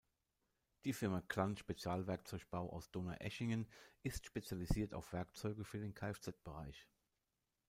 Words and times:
Die 0.83 0.93
Firma 0.93 1.21
Klann-Spezial-Werkzeugbau 1.27 2.71
aus 2.73 2.89
Donaueschingen 2.89 3.67
ist 4.01 4.25
spezialisiert 4.25 4.95
auf 4.95 5.13
Werkzeuge 5.13 5.63
für 5.63 5.77
den 5.77 5.93
Kfz-Bereich. 5.93 6.87